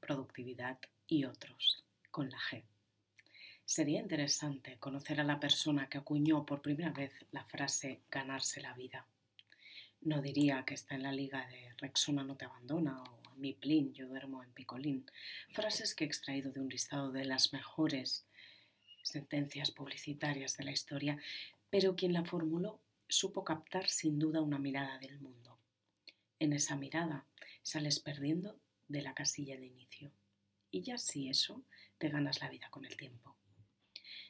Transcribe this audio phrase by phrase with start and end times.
[0.00, 2.64] Productividad y otros, con la G.
[3.64, 8.74] Sería interesante conocer a la persona que acuñó por primera vez la frase ganarse la
[8.74, 9.06] vida.
[10.00, 13.52] No diría que está en la liga de Rexona no te abandona o a mi
[13.52, 15.06] plin yo duermo en picolín,
[15.50, 18.26] frases que he extraído de un listado de las mejores
[19.04, 21.18] sentencias publicitarias de la historia,
[21.70, 25.56] pero quien la formuló supo captar sin duda una mirada del mundo.
[26.40, 27.26] En esa mirada
[27.62, 28.58] sales perdiendo
[28.88, 30.12] de la casilla de inicio.
[30.70, 31.64] Y ya si eso,
[31.98, 33.36] te ganas la vida con el tiempo.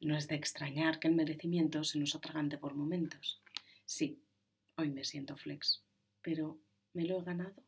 [0.00, 3.40] No es de extrañar que el merecimiento se nos atragante por momentos.
[3.86, 4.22] Sí,
[4.76, 5.82] hoy me siento flex,
[6.22, 6.58] pero
[6.92, 7.62] ¿me lo he ganado?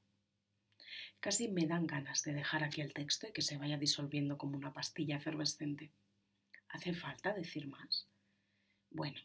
[1.20, 4.56] Casi me dan ganas de dejar aquí el texto y que se vaya disolviendo como
[4.56, 5.90] una pastilla efervescente.
[6.68, 8.06] ¿Hace falta decir más?
[8.90, 9.20] Bueno,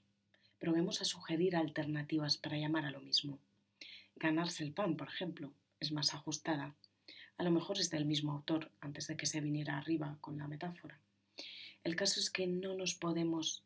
[0.59, 3.40] probemos a sugerir alternativas para llamar a lo mismo.
[4.15, 6.76] Ganarse el pan, por ejemplo, es más ajustada.
[7.37, 10.48] A lo mejor es del mismo autor antes de que se viniera arriba con la
[10.48, 10.99] metáfora.
[11.84, 13.63] El caso es que no nos podemos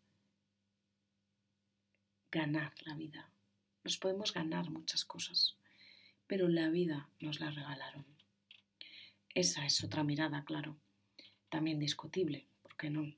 [2.32, 3.30] ganar la vida.
[3.84, 5.56] Nos podemos ganar muchas cosas,
[6.26, 8.06] pero la vida nos la regalaron.
[9.34, 10.78] Esa es otra mirada, claro.
[11.50, 13.14] También discutible, ¿por qué no?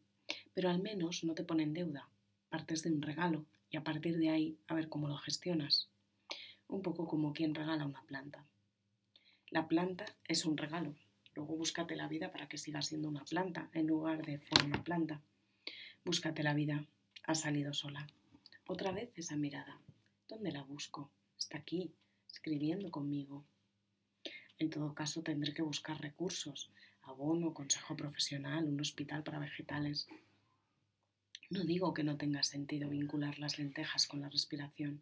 [0.54, 2.10] Pero al menos no te ponen deuda.
[2.50, 5.90] Partes de un regalo y a partir de ahí a ver cómo lo gestionas.
[6.68, 8.46] Un poco como quien regala una planta.
[9.52, 10.94] La planta es un regalo.
[11.34, 15.22] Luego búscate la vida para que siga siendo una planta en lugar de forma planta.
[16.06, 16.86] Búscate la vida.
[17.24, 18.06] Ha salido sola.
[18.68, 19.82] Otra vez esa mirada.
[20.28, 21.10] ¿Dónde la busco?
[21.36, 21.92] Está aquí,
[22.32, 23.44] escribiendo conmigo.
[24.60, 26.70] En todo caso tendré que buscar recursos,
[27.02, 30.08] abono, consejo profesional, un hospital para vegetales.
[31.50, 35.02] No digo que no tenga sentido vincular las lentejas con la respiración,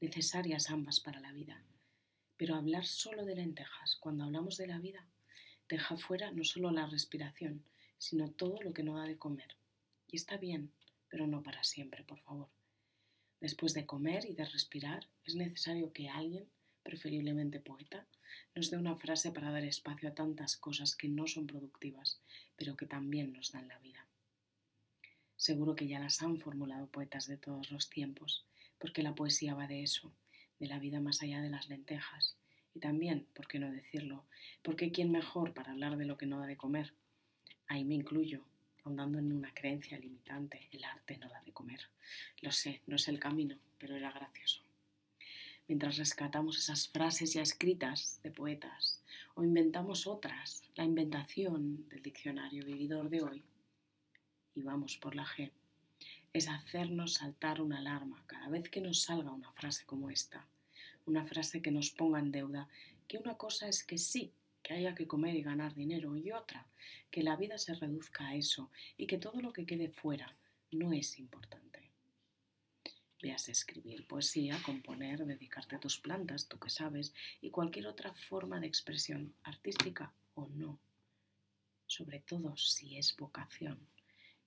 [0.00, 1.62] necesarias ambas para la vida,
[2.36, 5.06] pero hablar solo de lentejas cuando hablamos de la vida
[5.68, 7.64] deja fuera no solo la respiración,
[7.98, 9.56] sino todo lo que no da de comer.
[10.10, 10.72] Y está bien,
[11.08, 12.48] pero no para siempre, por favor.
[13.40, 16.48] Después de comer y de respirar, es necesario que alguien,
[16.82, 18.06] preferiblemente poeta,
[18.54, 22.20] nos dé una frase para dar espacio a tantas cosas que no son productivas,
[22.56, 24.06] pero que también nos dan la vida.
[25.36, 28.44] Seguro que ya las han formulado poetas de todos los tiempos,
[28.78, 30.12] porque la poesía va de eso,
[30.58, 32.36] de la vida más allá de las lentejas.
[32.74, 34.24] Y también, ¿por qué no decirlo?
[34.62, 36.92] Porque quién mejor para hablar de lo que no da de comer.
[37.68, 38.44] Ahí me incluyo,
[38.84, 41.80] ahondando en una creencia limitante, el arte no da de comer.
[42.40, 44.62] Lo sé, no es el camino, pero era gracioso.
[45.66, 49.02] Mientras rescatamos esas frases ya escritas de poetas
[49.34, 53.42] o inventamos otras, la inventación del diccionario vividor de hoy,
[54.54, 55.50] y vamos por la G,
[56.34, 60.44] es hacernos saltar una alarma cada vez que nos salga una frase como esta,
[61.06, 62.68] una frase que nos ponga en deuda,
[63.06, 66.66] que una cosa es que sí, que haya que comer y ganar dinero, y otra,
[67.12, 70.36] que la vida se reduzca a eso y que todo lo que quede fuera
[70.72, 71.92] no es importante.
[73.22, 78.58] Veas escribir poesía, componer, dedicarte a tus plantas, tú que sabes, y cualquier otra forma
[78.58, 80.80] de expresión, artística o no.
[81.86, 83.78] Sobre todo si es vocación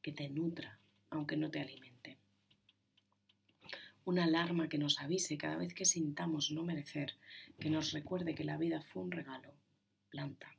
[0.01, 0.79] que te nutra,
[1.09, 2.17] aunque no te alimente.
[4.05, 7.15] Una alarma que nos avise cada vez que sintamos no merecer,
[7.59, 9.53] que nos recuerde que la vida fue un regalo,
[10.09, 10.55] planta,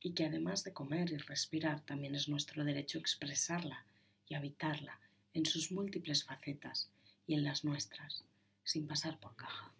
[0.00, 3.86] y que además de comer y respirar, también es nuestro derecho expresarla
[4.26, 5.00] y habitarla
[5.34, 6.90] en sus múltiples facetas
[7.26, 8.24] y en las nuestras,
[8.62, 9.74] sin pasar por caja.